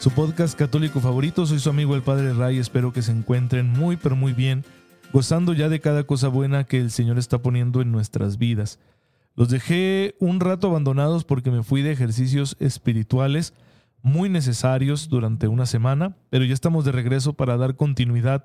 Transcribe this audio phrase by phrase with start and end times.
[0.00, 1.44] su podcast católico favorito.
[1.44, 4.64] Soy su amigo el Padre Ray, espero que se encuentren muy pero muy bien,
[5.12, 8.78] gozando ya de cada cosa buena que el Señor está poniendo en nuestras vidas.
[9.36, 13.52] Los dejé un rato abandonados porque me fui de ejercicios espirituales
[14.00, 18.44] muy necesarios durante una semana, pero ya estamos de regreso para dar continuidad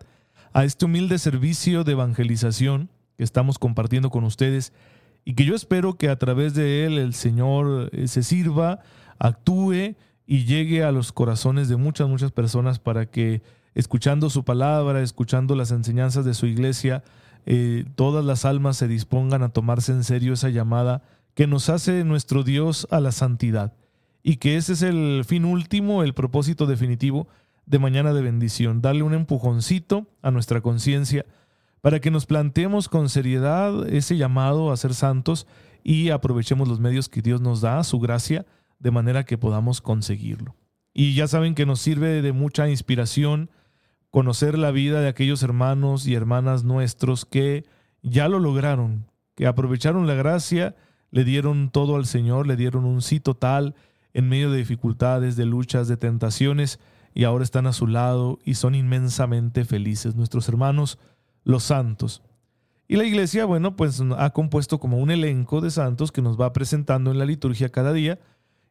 [0.51, 4.73] a este humilde servicio de evangelización que estamos compartiendo con ustedes
[5.23, 8.81] y que yo espero que a través de él el Señor eh, se sirva,
[9.19, 9.95] actúe
[10.27, 13.41] y llegue a los corazones de muchas, muchas personas para que
[13.73, 17.03] escuchando su palabra, escuchando las enseñanzas de su iglesia,
[17.45, 21.03] eh, todas las almas se dispongan a tomarse en serio esa llamada
[21.35, 23.73] que nos hace nuestro Dios a la santidad
[24.23, 27.27] y que ese es el fin último, el propósito definitivo
[27.67, 31.25] de mañana de bendición, darle un empujoncito a nuestra conciencia
[31.81, 35.45] para que nos planteemos con seriedad ese llamado a ser santos
[35.83, 38.47] y aprovechemos los medios que Dios nos da, su gracia,
[38.79, 40.55] de manera que podamos conseguirlo.
[40.93, 43.49] Y ya saben que nos sirve de mucha inspiración
[44.09, 47.65] conocer la vida de aquellos hermanos y hermanas nuestros que
[48.01, 50.75] ya lo lograron, que aprovecharon la gracia,
[51.11, 53.75] le dieron todo al Señor, le dieron un sí total
[54.13, 56.79] en medio de dificultades, de luchas, de tentaciones,
[57.13, 60.15] y ahora están a su lado y son inmensamente felices.
[60.15, 60.99] Nuestros hermanos,
[61.43, 62.21] los santos.
[62.87, 66.53] Y la iglesia, bueno, pues ha compuesto como un elenco de santos que nos va
[66.53, 68.19] presentando en la liturgia cada día.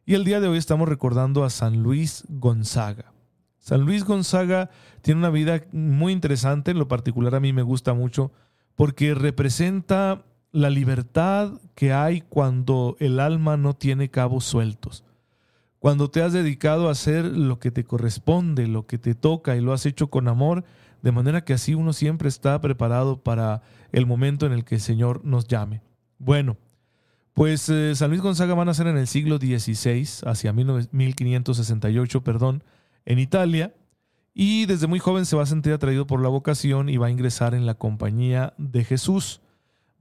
[0.07, 3.11] Y el día de hoy estamos recordando a San Luis Gonzaga.
[3.57, 4.69] San Luis Gonzaga
[5.01, 8.31] tiene una vida muy interesante, en lo particular a mí me gusta mucho,
[8.75, 15.03] porque representa la libertad que hay cuando el alma no tiene cabos sueltos.
[15.79, 19.61] Cuando te has dedicado a hacer lo que te corresponde, lo que te toca y
[19.61, 20.65] lo has hecho con amor,
[21.01, 24.81] de manera que así uno siempre está preparado para el momento en el que el
[24.81, 25.81] Señor nos llame.
[26.19, 26.57] Bueno,
[27.35, 32.63] pues eh, San Luis Gonzaga va a nacer en el siglo XVI, hacia 1568, perdón,
[33.05, 33.75] en Italia,
[34.33, 37.11] y desde muy joven se va a sentir atraído por la vocación y va a
[37.11, 39.41] ingresar en la compañía de Jesús.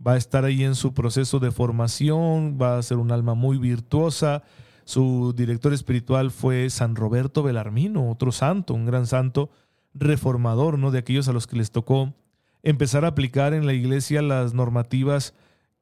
[0.04, 3.58] Va a estar ahí en su proceso de formación, va a ser un alma muy
[3.58, 4.44] virtuosa.
[4.84, 9.50] Su director espiritual fue San Roberto Belarmino, otro santo, un gran santo,
[9.92, 10.92] reformador, ¿no?
[10.92, 12.14] De aquellos a los que les tocó
[12.62, 15.34] empezar a aplicar en la iglesia las normativas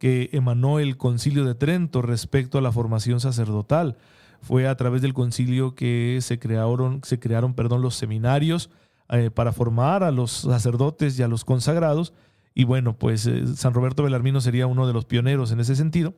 [0.03, 3.99] que emanó el concilio de Trento respecto a la formación sacerdotal.
[4.41, 8.69] Fue a través del concilio que se crearon, se crearon perdón, los seminarios
[9.11, 12.15] eh, para formar a los sacerdotes y a los consagrados.
[12.53, 16.15] Y bueno, pues eh, San Roberto Belarmino sería uno de los pioneros en ese sentido.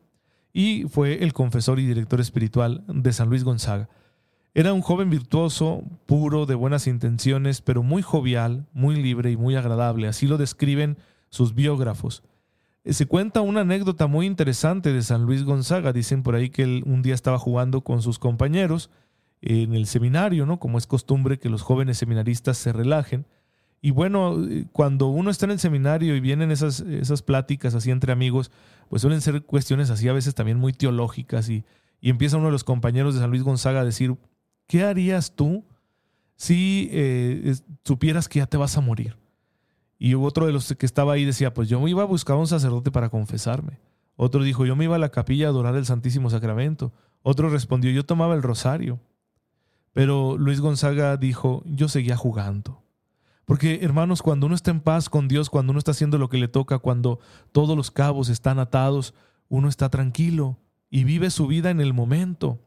[0.54, 3.90] Y fue el confesor y director espiritual de San Luis Gonzaga.
[4.54, 9.56] Era un joven virtuoso, puro, de buenas intenciones, pero muy jovial, muy libre y muy
[9.56, 10.08] agradable.
[10.08, 10.96] Así lo describen
[11.28, 12.22] sus biógrafos.
[12.84, 15.92] Se cuenta una anécdota muy interesante de San Luis Gonzaga.
[15.92, 18.90] Dicen por ahí que él un día estaba jugando con sus compañeros
[19.40, 20.58] en el seminario, ¿no?
[20.58, 23.26] Como es costumbre que los jóvenes seminaristas se relajen.
[23.80, 24.36] Y bueno,
[24.72, 28.50] cuando uno está en el seminario y vienen esas, esas pláticas así entre amigos,
[28.88, 31.64] pues suelen ser cuestiones así a veces también muy teológicas y,
[32.00, 34.16] y empieza uno de los compañeros de San Luis Gonzaga a decir,
[34.66, 35.64] ¿qué harías tú
[36.36, 39.16] si eh, supieras que ya te vas a morir?
[40.04, 42.38] Y otro de los que estaba ahí decía, pues yo me iba a buscar a
[42.38, 43.80] un sacerdote para confesarme.
[44.16, 46.92] Otro dijo, yo me iba a la capilla a adorar el Santísimo Sacramento.
[47.22, 49.00] Otro respondió, yo tomaba el rosario.
[49.94, 52.82] Pero Luis Gonzaga dijo, yo seguía jugando.
[53.46, 56.36] Porque hermanos, cuando uno está en paz con Dios, cuando uno está haciendo lo que
[56.36, 57.18] le toca, cuando
[57.52, 59.14] todos los cabos están atados,
[59.48, 60.58] uno está tranquilo
[60.90, 62.58] y vive su vida en el momento.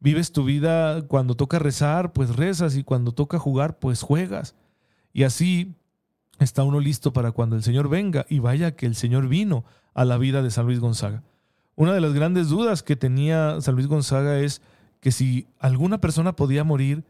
[0.00, 4.54] Vives tu vida cuando toca rezar, pues rezas y cuando toca jugar, pues juegas.
[5.12, 5.76] Y así
[6.38, 8.26] está uno listo para cuando el Señor venga.
[8.28, 11.22] Y vaya que el Señor vino a la vida de San Luis Gonzaga.
[11.74, 14.62] Una de las grandes dudas que tenía San Luis Gonzaga es
[15.00, 17.04] que si alguna persona podía morir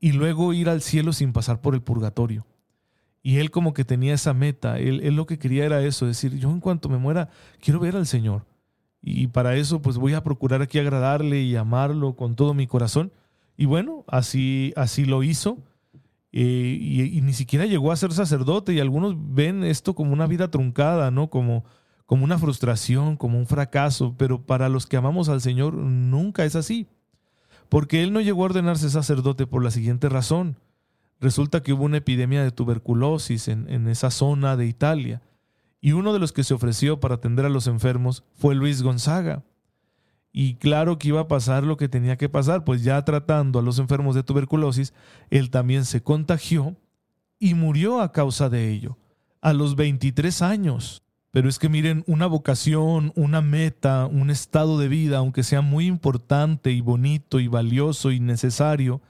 [0.00, 2.46] y luego ir al cielo sin pasar por el purgatorio.
[3.22, 6.50] Y él como que tenía esa meta, él, lo que quería era eso, decir, yo
[6.50, 8.44] en cuanto me muera, quiero ver al Señor.
[9.00, 13.12] Y para eso pues voy a procurar aquí agradarle y amarlo con todo mi corazón.
[13.56, 15.58] Y bueno, así, así lo hizo.
[16.36, 20.50] Eh, y, ni siquiera llegó a ser sacerdote y algunos ven esto como una vida
[20.50, 21.30] truncada, ¿no?
[21.30, 21.64] Como,
[22.06, 26.56] como una frustración, como un fracaso, pero para los que amamos al Señor nunca es
[26.56, 26.88] así.
[27.68, 30.58] porque él no llegó a ordenarse sacerdote por la siguiente razón.
[31.20, 35.22] Resulta que hubo una epidemia de tuberculosis en, en esa zona de Italia,
[35.80, 39.44] y uno de los que se ofreció para atender a los enfermos fue Luis Gonzaga.
[40.36, 43.62] Y claro que iba a pasar lo que tenía que pasar, pues ya tratando a
[43.62, 44.92] los enfermos de tuberculosis,
[45.30, 46.74] él también se contagió
[47.38, 48.98] y murió a causa de ello,
[49.40, 51.04] a los 23 años.
[51.30, 55.86] Pero es que miren, una vocación, una meta, un estado de vida, aunque sea muy
[55.86, 59.02] importante y bonito y valioso y necesario,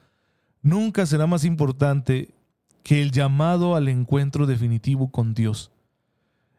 [0.61, 2.35] nunca será más importante
[2.83, 5.71] que el llamado al encuentro definitivo con Dios.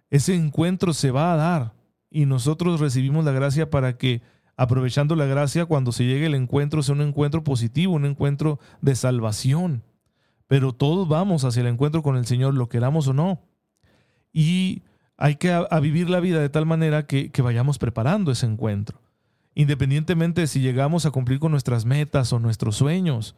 [0.09, 1.73] Ese encuentro se va a dar
[2.09, 4.23] y nosotros recibimos la gracia para que,
[4.57, 8.95] aprovechando la gracia, cuando se llegue el encuentro sea un encuentro positivo, un encuentro de
[8.95, 9.83] salvación.
[10.47, 13.41] Pero todos vamos hacia el encuentro con el Señor, lo queramos o no.
[14.31, 14.83] Y
[15.17, 19.01] hay que vivir la vida de tal manera que, que vayamos preparando ese encuentro.
[19.55, 23.35] Independientemente de si llegamos a cumplir con nuestras metas o nuestros sueños.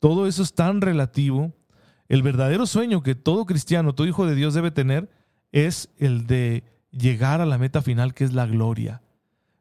[0.00, 1.52] Todo eso es tan relativo.
[2.08, 5.08] El verdadero sueño que todo cristiano, todo hijo de Dios debe tener
[5.52, 9.01] es el de llegar a la meta final que es la gloria.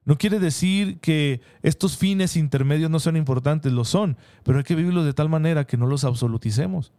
[0.03, 4.75] No quiere decir que estos fines intermedios no sean importantes, lo son, pero hay que
[4.75, 6.91] vivirlos de tal manera que no los absoluticemos.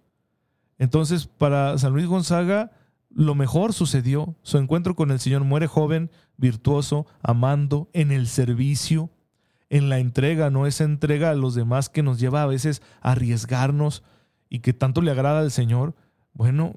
[0.78, 2.70] Entonces, para San Luis Gonzaga,
[3.10, 4.36] lo mejor sucedió.
[4.42, 9.10] Su encuentro con el Señor muere joven, virtuoso, amando, en el servicio,
[9.68, 13.12] en la entrega, no esa entrega a los demás que nos lleva a veces a
[13.12, 14.04] arriesgarnos
[14.48, 15.94] y que tanto le agrada al Señor.
[16.34, 16.76] Bueno,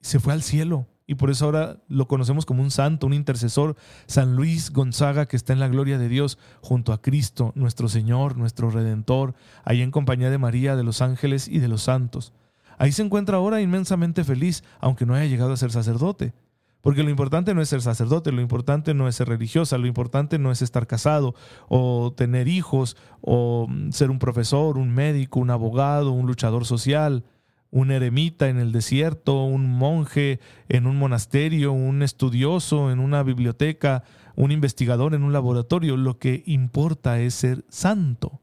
[0.00, 3.76] se fue al cielo y por eso ahora lo conocemos como un santo, un intercesor,
[4.06, 8.36] San Luis Gonzaga, que está en la gloria de Dios junto a Cristo, nuestro Señor,
[8.36, 9.34] nuestro Redentor,
[9.64, 12.32] ahí en compañía de María, de los ángeles y de los santos.
[12.78, 16.32] Ahí se encuentra ahora inmensamente feliz, aunque no haya llegado a ser sacerdote.
[16.80, 20.38] Porque lo importante no es ser sacerdote, lo importante no es ser religiosa, lo importante
[20.40, 21.36] no es estar casado
[21.68, 27.24] o tener hijos o ser un profesor, un médico, un abogado, un luchador social,
[27.72, 34.04] un eremita en el desierto, un monje en un monasterio, un estudioso en una biblioteca,
[34.36, 35.96] un investigador en un laboratorio.
[35.96, 38.42] Lo que importa es ser santo.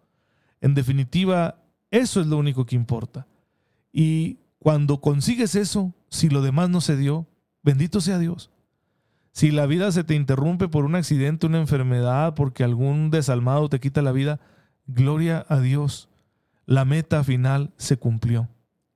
[0.62, 3.28] En definitiva, eso es lo único que importa.
[3.94, 7.28] Y cuando consigues eso, si lo demás no se dio,
[7.62, 8.50] bendito sea Dios.
[9.32, 13.80] Si la vida se te interrumpe por un accidente, una enfermedad, porque algún desalmado te
[13.80, 14.40] quita la vida,
[14.88, 16.10] gloria a Dios.
[16.66, 18.50] La meta final se cumplió.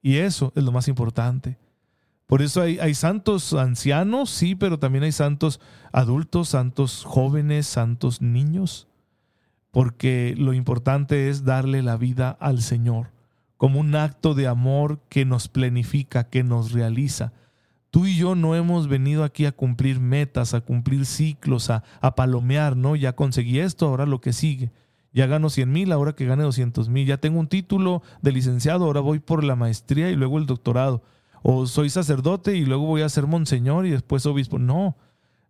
[0.04, 1.58] Y eso es lo más importante.
[2.28, 5.60] Por eso hay, santos ancianos, sí, pero también hay santos
[5.92, 8.88] adultos, santos jóvenes, santos niños.
[9.72, 13.14] Porque lo importante es darle la vida al Señor
[13.64, 17.32] como un acto de amor que nos planifica, que nos realiza.
[17.92, 21.82] Tú y yo no hemos venido aquí a cumplir metas, a cumplir ciclos, a,
[22.16, 22.98] palomear, ¿no?
[22.98, 24.74] Ya conseguí esto, ahora lo que sigue.
[25.14, 27.08] Ya gano 100 mil, ahora que gane 200 mil.
[27.08, 31.04] Ya tengo un título de licenciado, ahora voy por la maestría y luego el doctorado.
[31.44, 34.60] O soy sacerdote y luego voy a ser monseñor y después obispo.
[34.60, 34.98] No,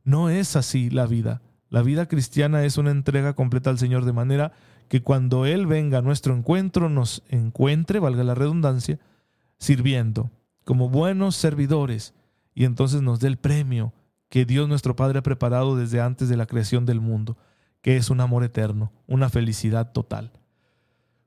[0.04, 1.42] no es así la vida.
[1.70, 4.52] La vida cristiana es una entrega completa al Señor de manera
[4.90, 9.00] que cuando Él venga a nuestro encuentro nos encuentre, valga la redundancia,
[9.58, 10.30] sirviendo
[10.66, 12.14] como buenos servidores
[12.54, 13.94] y entonces nos dé el premio
[14.30, 17.38] que Dios nuestro Padre ha preparado desde antes de la creación del mundo,
[17.84, 20.32] que es un amor eterno, una felicidad total.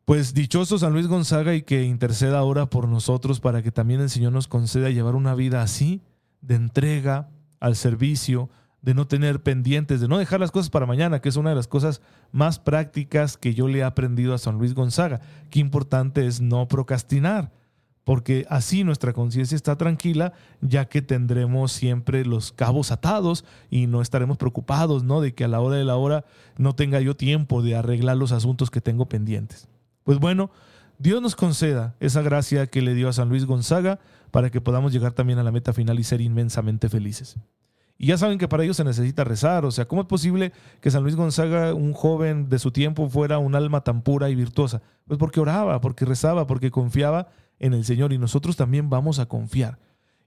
[0.07, 4.11] Pues dichoso San Luis Gonzaga y que interceda ahora por nosotros para que también el
[4.11, 6.03] Señor nos conceda llevar una vida así,
[6.41, 7.29] de entrega
[7.61, 8.49] al servicio,
[8.81, 11.57] de no tener pendientes, de no dejar las cosas para mañana, que es una de
[11.57, 12.01] las cosas
[12.33, 15.21] más prácticas que yo le he aprendido a San Luis Gonzaga.
[15.51, 17.53] Qué importante es no procrastinar,
[18.07, 24.01] porque así nuestra conciencia está tranquila, ya que tendremos siempre los cabos atados y no
[24.01, 25.21] estaremos preocupados, ¿no?
[25.21, 26.25] De que a la hora de la hora
[26.57, 29.67] no tenga yo tiempo de arreglar los asuntos que tengo pendientes.
[30.05, 30.53] Pues bueno,
[31.01, 33.99] Dios nos conceda esa gracia que le dio a San Luis Gonzaga
[34.31, 37.37] para que podamos llegar también a la meta final y ser inmensamente felices.
[37.99, 39.65] Y ya saben que para ello se necesita rezar.
[39.65, 43.39] O sea, ¿cómo es posible que San Luis Gonzaga, un joven de su tiempo, fuera
[43.39, 44.81] un alma tan pura y virtuosa?
[45.09, 47.27] Pues porque oraba, porque rezaba, porque confiaba
[47.59, 48.13] en el Señor.
[48.13, 49.79] Y nosotros también vamos a confiar.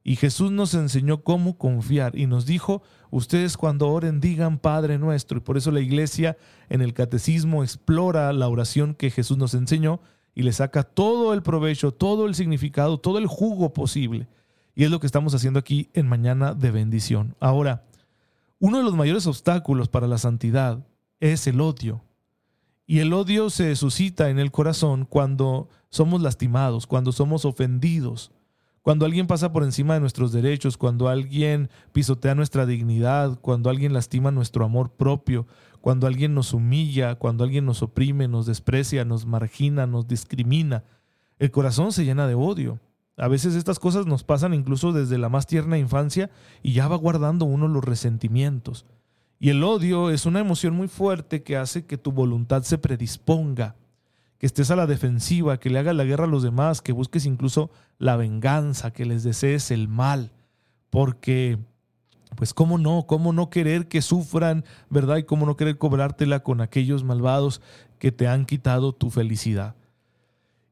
[0.04, 2.82] Y Jesús nos enseñó cómo confiar y nos dijo,
[3.12, 5.38] ustedes cuando oren digan Padre nuestro.
[5.38, 6.38] Y por eso la iglesia
[6.70, 10.00] en el catecismo explora la oración que Jesús nos enseñó
[10.34, 14.28] y le saca todo el provecho, todo el significado, todo el jugo posible.
[14.74, 17.36] Y es lo que estamos haciendo aquí en Mañana de Bendición.
[17.40, 17.84] Ahora,
[18.60, 20.86] uno de los mayores obstáculos para la santidad
[21.20, 22.02] es el odio.
[22.90, 28.32] Y el odio se suscita en el corazón cuando somos lastimados, cuando somos ofendidos,
[28.82, 33.94] cuando alguien pasa por encima de nuestros derechos, cuando alguien pisotea nuestra dignidad, cuando alguien
[33.94, 35.46] lastima nuestro amor propio,
[35.82, 40.84] cuando alguien nos humilla, cuando alguien nos oprime, nos desprecia, nos margina, nos discrimina.
[41.38, 42.80] El corazón se llena de odio.
[43.18, 46.32] A veces estas cosas nos pasan incluso desde la más tierna infancia
[46.64, 48.88] y ya va guardando uno los resentimientos.
[49.40, 53.76] Y el odio es una emoción muy fuerte que hace que tu voluntad se predisponga,
[54.38, 57.26] que estés a la defensiva, que le hagas la guerra a los demás, que busques
[57.26, 60.32] incluso la venganza, que les desees el mal,
[60.90, 61.58] porque
[62.36, 65.18] pues cómo no, cómo no querer que sufran, ¿verdad?
[65.18, 67.62] Y cómo no querer cobrártela con aquellos malvados
[67.98, 69.76] que te han quitado tu felicidad.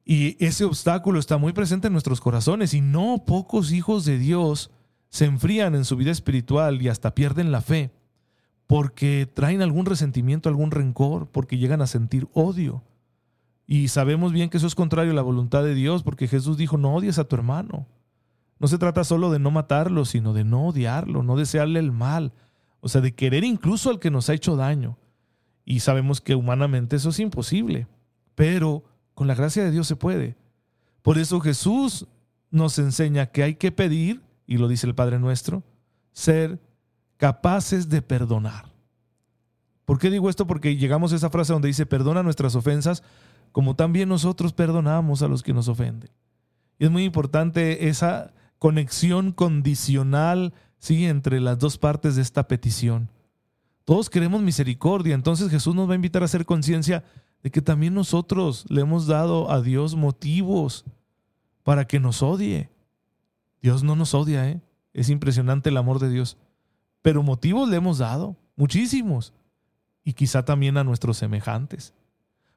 [0.03, 4.71] Y ese obstáculo está muy presente en nuestros corazones y no pocos hijos de Dios
[5.09, 7.91] se enfrían en su vida espiritual y hasta pierden la fe
[8.67, 12.83] porque traen algún resentimiento, algún rencor, porque llegan a sentir odio.
[13.65, 16.77] Y sabemos bien que eso es contrario a la voluntad de Dios, porque Jesús dijo,
[16.77, 17.87] no odies a tu hermano.
[18.59, 22.33] No se trata solo de no matarlo, sino de no odiarlo, no desearle el mal,
[22.81, 24.97] o sea, de querer incluso al que nos ha hecho daño.
[25.63, 27.87] Y sabemos que humanamente eso es imposible,
[28.35, 28.83] pero
[29.13, 30.37] con la gracia de Dios se puede.
[31.01, 32.07] Por eso Jesús
[32.51, 35.63] nos enseña que hay que pedir, y lo dice el Padre nuestro,
[36.11, 36.59] ser
[37.17, 38.71] capaces de perdonar.
[39.85, 40.47] ¿Por qué digo esto?
[40.47, 43.03] Porque llegamos a esa frase donde dice, perdona nuestras ofensas,
[43.51, 46.11] como también nosotros perdonamos a los que nos ofenden.
[46.79, 51.05] Y es muy importante esa conexión condicional ¿sí?
[51.05, 53.09] entre las dos partes de esta petición.
[53.85, 57.03] Todos queremos misericordia, entonces Jesús nos va a invitar a hacer conciencia
[57.41, 60.83] de que también nosotros le hemos dado a Dios motivos
[61.63, 62.69] para que nos odie.
[63.61, 64.61] Dios no nos odia, ¿eh?
[64.93, 66.37] Es impresionante el amor de Dios.
[67.07, 69.31] Pero motivos le hemos dado, muchísimos.
[70.03, 71.93] Y quizá también a nuestros semejantes.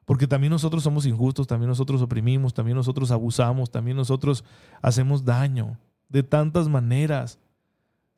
[0.03, 4.43] Porque también nosotros somos injustos, también nosotros oprimimos, también nosotros abusamos, también nosotros
[4.81, 5.77] hacemos daño
[6.09, 7.39] de tantas maneras.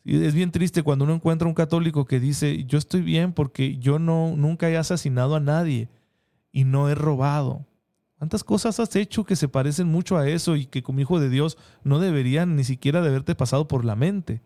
[0.03, 3.77] Y es bien triste cuando uno encuentra un católico que dice, yo estoy bien porque
[3.77, 5.87] yo no, nunca he asesinado a nadie
[6.51, 7.63] y no he robado.
[8.17, 11.29] ¿Cuántas cosas has hecho que se parecen mucho a eso y que como hijo de
[11.29, 14.41] Dios no deberían ni siquiera de haberte pasado por la mente?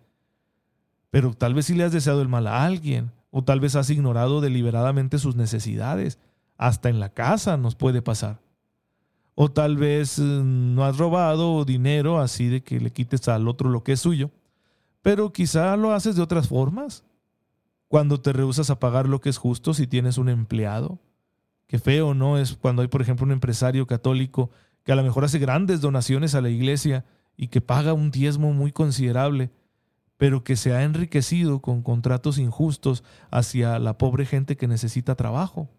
[1.09, 3.89] Pero tal vez sí le has deseado el mal a alguien, o tal vez has
[3.89, 6.19] ignorado deliberadamente sus necesidades.
[6.57, 8.39] Hasta en la casa nos puede pasar.
[9.35, 13.69] O tal vez mm, no has robado dinero así de que le quites al otro
[13.69, 14.31] lo que es suyo.
[15.03, 17.03] Pero quizá lo haces de otras formas.
[17.87, 20.99] Cuando te rehusas a pagar lo que es justo si tienes un empleado.
[21.67, 22.37] Qué feo, ¿no?
[22.37, 24.49] Es cuando hay, por ejemplo, un empresario católico
[24.83, 28.53] que a lo mejor hace grandes donaciones a la iglesia y que paga un diezmo
[28.53, 29.51] muy considerable,
[30.17, 35.69] pero que se ha enriquecido con contratos injustos hacia la pobre gente que necesita trabajo.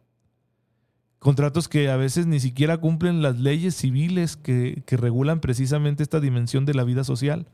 [1.18, 6.64] Contratos que a veces ni siquiera cumplen las leyes civiles que, regulan precisamente esta dimensión
[6.64, 7.48] de la vida social.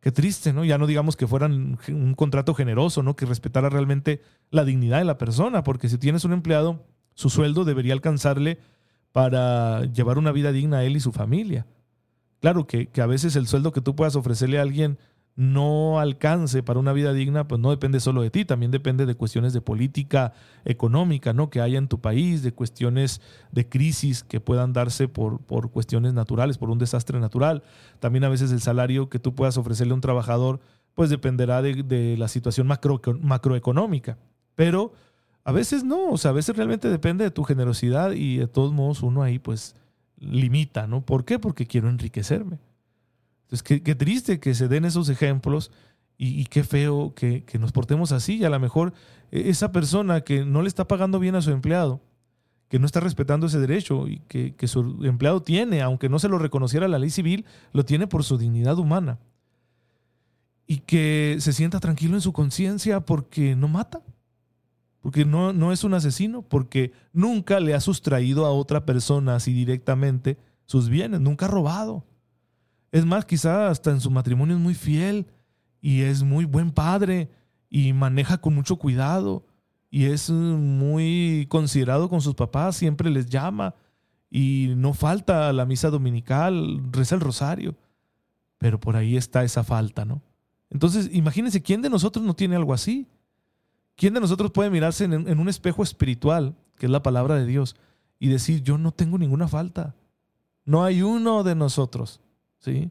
[0.00, 0.64] Qué triste, ¿no?
[0.64, 3.14] Ya no digamos que fueran un contrato generoso, ¿no?
[3.14, 4.20] Que respetara realmente
[4.50, 6.84] la dignidad de la persona, porque si tienes un empleado,
[7.14, 8.58] su sueldo debería alcanzarle
[9.12, 11.66] para llevar una vida digna a él y su familia.
[12.40, 14.98] Claro que, que a veces el sueldo que tú puedas ofrecerle a alguien
[15.36, 19.16] no alcance para una vida digna, pues no depende solo de ti, también depende de
[19.16, 20.32] cuestiones de política
[20.64, 21.50] económica, ¿no?
[21.50, 26.14] Que haya en tu país, de cuestiones de crisis que puedan darse por, por cuestiones
[26.14, 27.64] naturales, por un desastre natural.
[27.98, 30.60] También a veces el salario que tú puedas ofrecerle a un trabajador,
[30.94, 34.18] pues dependerá de, la situación macro, macroeconómica.
[34.54, 34.92] Pero
[35.42, 38.72] a veces no, o sea, a veces realmente depende de tu generosidad y de todos
[38.72, 39.74] modos uno ahí pues
[40.16, 41.04] limita, ¿no?
[41.04, 41.40] ¿Por qué?
[41.40, 42.60] Porque quiero enriquecerme.
[43.54, 45.70] Entonces, qué, triste que se den esos ejemplos
[46.18, 48.38] y, qué feo que, nos portemos así.
[48.38, 48.92] Y a lo mejor
[49.30, 52.00] e, esa persona que no le está pagando bien a su empleado,
[52.68, 56.28] que no está respetando ese derecho y que, que su empleado tiene, aunque no se
[56.28, 59.20] lo reconociera la ley civil, lo tiene por su dignidad humana.
[60.66, 64.02] Y que se sienta tranquilo en su conciencia porque no mata,
[65.00, 69.52] porque no, no es un asesino, porque nunca le ha sustraído a otra persona así
[69.52, 72.04] directamente sus bienes, nunca ha robado.
[72.94, 75.26] Es más, quizá hasta en su matrimonio es muy fiel
[75.80, 77.28] y es muy buen padre
[77.68, 79.44] y maneja con mucho cuidado
[79.90, 83.74] y es muy considerado con sus papás, siempre les llama
[84.30, 87.74] y no falta la misa dominical, reza el rosario.
[88.58, 90.22] Pero por ahí está esa falta, ¿no?
[90.70, 93.08] Entonces, imagínense, ¿quién de nosotros no tiene algo así?
[93.96, 97.46] ¿Quién de nosotros puede mirarse en, en, un espejo espiritual, que es la palabra de
[97.46, 97.74] Dios,
[98.20, 99.96] y decir, yo no tengo ninguna falta?
[100.64, 102.20] No hay uno de nosotros
[102.64, 102.90] ¿sí?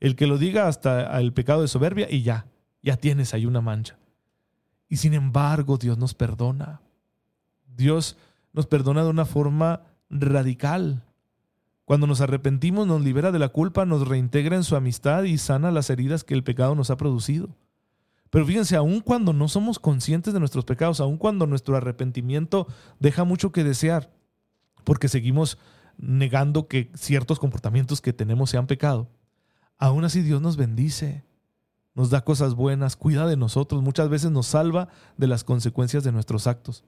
[0.00, 2.46] El que lo diga hasta el pecado de soberbia y ya,
[2.82, 3.98] ya tienes ahí una mancha.
[4.88, 6.80] Y sin embargo, Dios nos perdona.
[7.76, 8.16] Dios
[8.52, 11.04] nos perdona de una forma radical.
[11.84, 15.70] Cuando nos arrepentimos, nos libera de la culpa, nos reintegra en su amistad y sana
[15.70, 17.56] las heridas que el pecado nos ha producido.
[18.30, 22.68] Pero fíjense, aun cuando no somos conscientes de nuestros pecados, aun cuando nuestro arrepentimiento
[23.00, 24.10] deja mucho que desear,
[24.84, 25.58] porque seguimos
[26.00, 29.08] negando que ciertos comportamientos que tenemos sean pecado,
[29.78, 31.24] aún así Dios nos bendice,
[31.94, 36.12] nos da cosas buenas, cuida de nosotros, muchas veces nos salva de las consecuencias de
[36.12, 36.84] nuestros actos,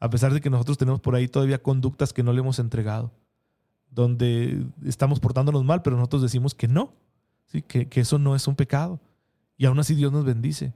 [0.00, 3.12] a pesar de que nosotros tenemos por ahí todavía conductas que no le hemos entregado,
[3.90, 6.94] donde estamos portándonos mal, pero nosotros decimos que no,
[7.46, 7.62] ¿sí?
[7.62, 9.00] que, que eso no es un pecado
[9.56, 10.72] y aún así Dios nos bendice.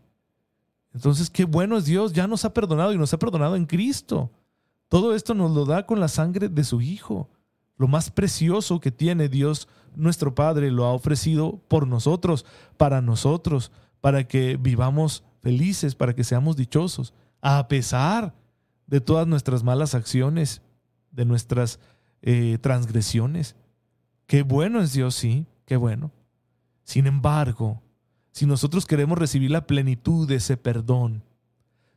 [0.92, 4.30] Entonces, qué bueno es Dios, ya nos ha perdonado y nos ha perdonado en Cristo.
[4.88, 7.28] Todo esto nos lo da con la sangre de su Hijo.
[7.76, 13.72] Lo más precioso que tiene Dios, nuestro Padre, lo ha ofrecido por nosotros, para nosotros,
[14.00, 18.34] para que vivamos felices, para que seamos dichosos, a pesar
[18.86, 20.62] de todas nuestras malas acciones,
[21.10, 21.80] de nuestras
[22.22, 23.56] eh, transgresiones.
[24.26, 26.10] Qué bueno es Dios, sí, qué bueno.
[26.84, 27.82] Sin embargo,
[28.32, 31.22] si nosotros queremos recibir la plenitud de ese perdón,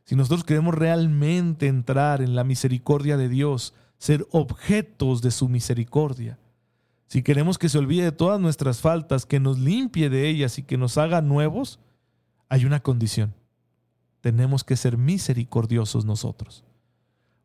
[0.04, 6.38] si nosotros queremos realmente entrar en la misericordia de Dios, ser objetos de su misericordia,
[7.08, 10.62] si queremos que se olvide de todas nuestras faltas, que nos limpie de ellas y
[10.62, 11.80] que nos haga nuevos,
[12.50, 13.34] hay una condición.
[14.20, 16.64] Tenemos que ser misericordiosos nosotros.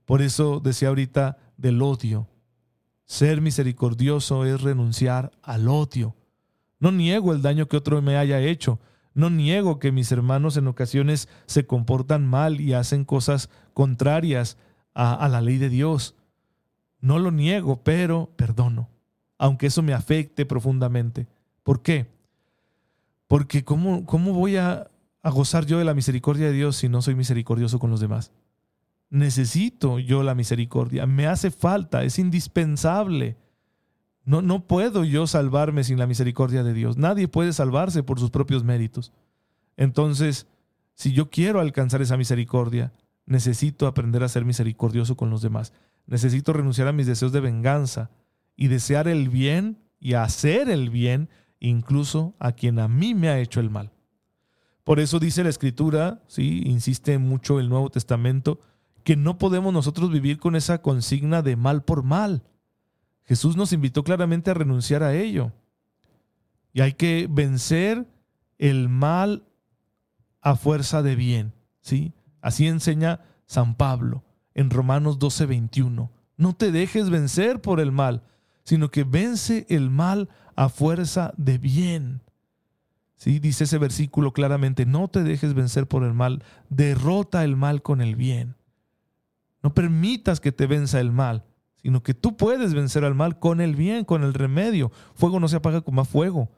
[0.05, 2.27] Por eso decía ahorita del odio.
[3.05, 6.15] Ser misericordioso es renunciar al odio.
[6.79, 8.79] No niego el daño que otro me haya hecho.
[9.13, 14.57] No niego que mis hermanos en ocasiones se comportan mal y hacen cosas contrarias
[14.93, 16.15] a, la ley de Dios.
[17.03, 18.87] No lo niego, pero perdono,
[19.37, 21.27] aunque eso me afecte profundamente.
[21.61, 22.07] ¿Por qué?
[23.27, 24.89] Porque ¿cómo, cómo voy a,
[25.21, 28.31] a gozar yo de la misericordia de Dios si no soy misericordioso con los demás?
[29.09, 33.35] Necesito yo la misericordia, me hace falta, es indispensable.
[34.23, 36.95] No, no puedo yo salvarme sin la misericordia de Dios.
[36.95, 39.11] Nadie puede salvarse por sus propios méritos.
[39.75, 40.47] Entonces,
[40.95, 42.93] si yo quiero alcanzar esa misericordia,
[43.25, 45.73] necesito aprender a ser misericordioso con los demás.
[46.05, 48.09] Necesito renunciar a mis deseos de venganza
[48.55, 51.29] y desear el bien y hacer el bien
[51.59, 53.91] incluso a quien a mí me ha hecho el mal.
[54.83, 56.61] Por eso dice la Escritura, ¿sí?
[56.65, 58.59] insiste mucho el Nuevo Testamento,
[59.05, 62.43] que no podemos nosotros vivir con esa consigna de mal por mal.
[63.23, 65.53] Jesús nos invitó claramente a renunciar a ello.
[66.73, 68.05] Y hay que vencer
[68.57, 69.45] el mal
[70.41, 72.13] a fuerza de bien, ¿sí?
[72.41, 74.22] Así enseña San Pablo
[74.55, 76.09] en Romanos 12:21.
[76.37, 78.23] No te dejes vencer por el mal,
[78.63, 82.21] sino que vence el mal a fuerza de bien.
[83.15, 83.39] ¿Sí?
[83.39, 88.01] Dice ese versículo claramente, no te dejes vencer por el mal, derrota el mal con
[88.01, 88.55] el bien.
[89.61, 91.45] No permitas que te venza el mal,
[91.81, 94.91] sino que tú puedes vencer al mal con el bien, con el remedio.
[95.15, 96.49] Fuego no se apaga con más fuego,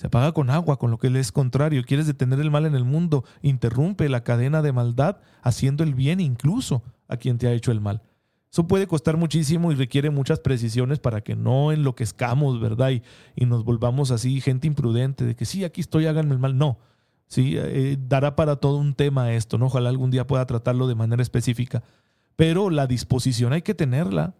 [0.00, 1.84] se apaga con agua, con lo que le es contrario.
[1.84, 6.20] Quieres detener el mal en el mundo, interrumpe la cadena de maldad haciendo el bien
[6.20, 8.00] incluso a quien te ha hecho el mal.
[8.50, 12.92] Eso puede costar muchísimo y requiere muchas precisiones para que no enloquezcamos, ¿verdad?
[12.92, 13.02] Y,
[13.36, 16.56] y nos volvamos así gente imprudente de que sí, aquí estoy, háganme el mal.
[16.56, 16.78] No,
[17.26, 19.66] sí, eh, dará para todo un tema esto, ¿no?
[19.66, 21.82] Ojalá algún día pueda tratarlo de manera específica.
[22.36, 24.34] Pero la disposición hay que tenerla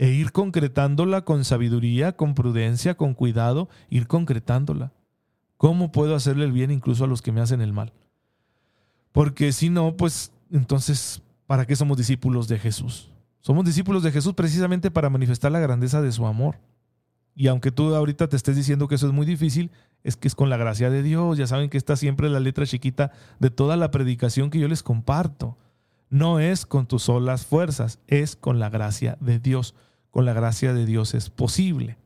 [0.00, 4.94] e ir concretándola con sabiduría, con prudencia, con cuidado, ir concretándola.
[5.58, 7.92] ¿Cómo puedo hacerle el bien incluso a los que me hacen el mal?
[9.12, 13.10] Porque si no, pues entonces, ¿para qué somos discípulos de Jesús?
[13.42, 16.56] Somos discípulos de Jesús precisamente para manifestar la grandeza de su amor.
[17.34, 19.70] Y aunque tú ahorita te estés diciendo que eso es muy difícil,
[20.02, 21.36] es que es con la gracia de Dios.
[21.36, 24.82] Ya saben que está siempre la letra chiquita de toda la predicación que yo les
[24.82, 25.58] comparto.
[26.08, 29.74] No es con tus solas fuerzas, es con la gracia de Dios
[30.10, 31.96] con la gracia de Dios es posible.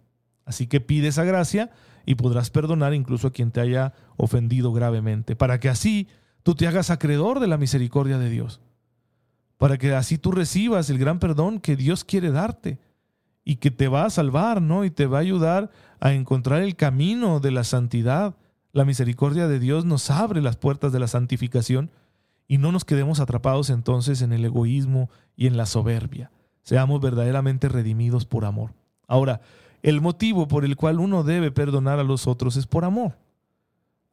[0.44, 1.70] Así que pide esa gracia
[2.06, 6.08] y podrás perdonar incluso a quien te haya ofendido gravemente, para que así
[6.42, 8.60] tú te hagas acreedor de la misericordia de Dios,
[9.56, 12.78] para que así tú recibas el gran perdón que Dios quiere darte
[13.44, 14.84] y que te va a salvar, ¿no?
[14.84, 18.36] Y te va a ayudar a encontrar el camino de la santidad.
[18.72, 21.90] La misericordia de Dios nos abre las puertas de la santificación
[22.46, 26.30] y no nos quedemos atrapados entonces en el egoísmo y en la soberbia
[26.64, 28.74] seamos verdaderamente redimidos por amor.
[29.06, 29.40] Ahora,
[29.82, 33.18] el motivo por el cual uno debe perdonar a los otros es por amor.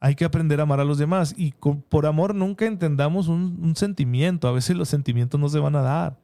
[0.00, 1.52] Hay que aprender a amar a los demás y
[1.88, 4.48] por amor nunca entendamos un, sentimiento.
[4.48, 6.18] A veces los sentimientos no se van a dar.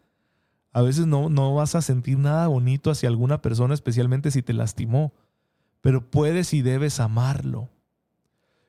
[0.73, 4.53] A veces no, no vas a sentir nada bonito hacia alguna persona, especialmente si te
[4.53, 5.13] lastimó.
[5.81, 7.71] Pero puedes y debes amarlo.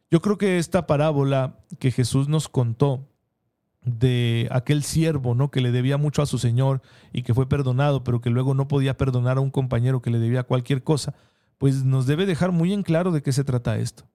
[0.09, 3.08] Yo creo que esta parábola que Jesús nos contó
[3.81, 5.51] de aquel siervo, ¿no?
[5.51, 6.81] Que le debía mucho a su señor
[7.13, 10.19] y que fue perdonado, pero que luego no podía perdonar a un compañero que le
[10.19, 11.15] debía cualquier cosa,
[11.57, 14.05] pues nos debe dejar muy en claro de qué se trata esto.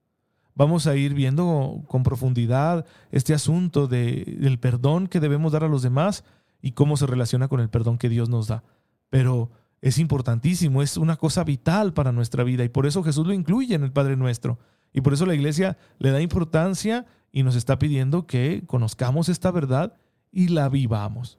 [0.57, 5.67] vamos a ir viendo con profundidad este asunto de, del perdón que debemos dar a
[5.67, 6.23] los demás
[6.61, 8.63] y cómo se relaciona con el perdón que Dios nos da.
[9.09, 9.51] Pero
[9.81, 13.75] es importantísimo, es una cosa vital para nuestra vida y por eso Jesús lo incluye
[13.75, 14.57] en el Padre Nuestro.
[14.93, 19.51] Y por eso la iglesia le da importancia y nos está pidiendo que conozcamos esta
[19.51, 19.97] verdad
[20.31, 21.37] y la vivamos.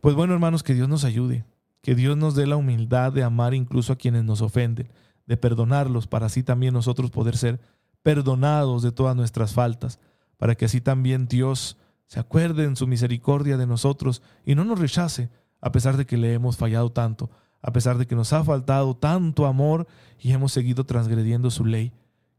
[0.00, 1.44] Pues bueno, hermanos, que Dios nos ayude,
[1.82, 4.90] que Dios nos dé la humildad de amar incluso a quienes nos ofenden,
[5.26, 7.60] de perdonarlos, para así también nosotros poder ser
[8.02, 10.00] perdonados de todas nuestras faltas,
[10.38, 14.78] para que así también Dios se acuerde en su misericordia de nosotros y no nos
[14.78, 15.28] rechace,
[15.60, 17.28] a pesar de que le hemos fallado tanto,
[17.60, 19.88] a pesar de que nos ha faltado tanto amor
[20.18, 21.92] y hemos seguido transgrediendo su ley,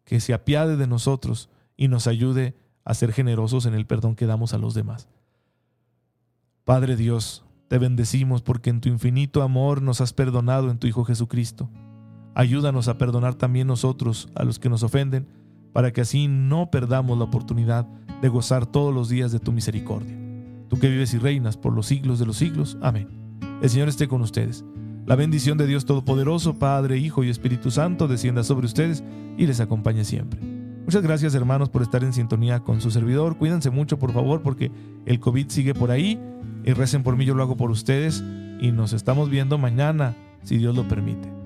[0.05, 4.25] que se apiade de nosotros y nos ayude a ser generosos en el perdón que
[4.25, 5.07] damos a los demás.
[6.63, 11.03] Padre Dios, te bendecimos porque en tu infinito amor nos has perdonado en tu Hijo
[11.05, 11.69] Jesucristo.
[12.33, 15.27] Ayúdanos a perdonar también nosotros a los que nos ofenden,
[15.73, 17.85] para que así no perdamos la oportunidad
[18.21, 20.17] de gozar todos los días de tu misericordia.
[20.67, 22.77] Tú que vives y reinas por los siglos de los siglos.
[22.81, 23.07] Amén.
[23.61, 24.63] El Señor esté con ustedes.
[25.05, 29.03] La bendición de Dios Todopoderoso, Padre, Hijo y Espíritu Santo, descienda sobre ustedes
[29.37, 30.58] y les acompañe siempre.
[30.89, 33.37] Muchas gracias hermanos por estar en sintonía con su servidor.
[33.37, 34.71] Cuídense mucho por favor porque
[35.05, 36.19] el COVID sigue por ahí.
[36.63, 38.23] Y recen por mí, yo lo hago por ustedes.
[38.59, 41.38] Y nos estamos viendo mañana, si Dios lo permite.